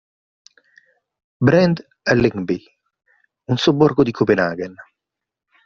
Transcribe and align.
Brand 1.47 1.83
a 2.01 2.13
Lyngby, 2.15 2.59
un 3.51 3.57
sobborgo 3.57 4.01
di 4.01 4.09
Copenaghen. 4.11 4.73